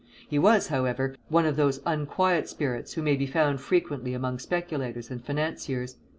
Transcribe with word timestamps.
He 0.27 0.39
was, 0.39 0.69
however, 0.69 1.13
one 1.29 1.45
of 1.45 1.57
those 1.57 1.79
unquiet 1.85 2.49
spirits 2.49 2.93
who 2.93 3.03
may 3.03 3.15
be 3.15 3.27
found 3.27 3.61
frequently 3.61 4.15
among 4.15 4.39
speculators 4.39 5.11
and 5.11 5.23
financiers. 5.23 5.97